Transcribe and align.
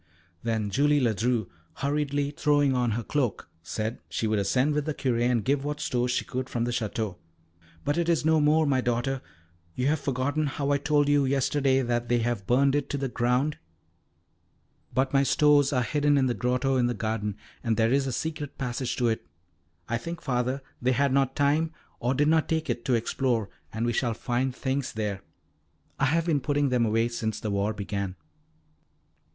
Then 0.41 0.71
Julie 0.71 0.99
Ledru, 0.99 1.47
hurriedly 1.75 2.31
throwing 2.31 2.73
on 2.73 2.89
her 2.97 3.03
cloak, 3.03 3.47
said 3.61 3.99
she 4.09 4.25
would 4.25 4.39
ascend 4.39 4.73
with 4.73 4.85
the 4.85 4.95
Curé 4.95 5.29
and 5.29 5.45
give 5.45 5.63
what 5.63 5.79
stores 5.79 6.09
she 6.09 6.25
could 6.25 6.49
from 6.49 6.63
the 6.63 6.71
Château. 6.71 7.17
"But 7.85 7.99
it 7.99 8.09
is 8.09 8.25
no 8.25 8.39
more, 8.41 8.65
my 8.65 8.81
daughter. 8.81 9.21
You 9.75 9.85
have 9.89 9.99
forgotten 9.99 10.47
how 10.47 10.71
I 10.71 10.79
told 10.79 11.07
you 11.07 11.25
yesterday 11.25 11.83
that 11.83 12.09
they 12.09 12.17
have 12.17 12.47
burned 12.47 12.73
it 12.73 12.89
to 12.89 12.97
the 12.97 13.09
ground." 13.09 13.59
"But 14.91 15.13
my 15.13 15.21
stores 15.21 15.71
are 15.71 15.83
hidden 15.83 16.17
in 16.17 16.25
the 16.25 16.33
grotto 16.33 16.77
in 16.77 16.87
the 16.87 16.95
garden, 16.95 17.37
and 17.63 17.77
there 17.77 17.93
is 17.93 18.07
a 18.07 18.11
secret 18.11 18.57
passage 18.57 18.95
to 18.95 19.07
it. 19.07 19.27
I 19.87 19.99
think, 19.99 20.19
Father, 20.19 20.63
they 20.81 20.93
had 20.93 21.13
not 21.13 21.35
time, 21.35 21.73
or 21.99 22.15
did 22.15 22.27
not 22.27 22.49
take 22.49 22.71
it, 22.71 22.83
to 22.85 22.95
explore, 22.95 23.51
and 23.71 23.85
we 23.85 23.93
shall 23.93 24.15
find 24.15 24.55
things 24.55 24.93
there. 24.93 25.21
I 25.99 26.05
have 26.05 26.25
been 26.25 26.41
putting 26.41 26.69
them 26.69 26.87
away 26.87 27.07
since 27.09 27.39
the 27.39 27.51
war 27.51 27.71
began." 27.71 28.15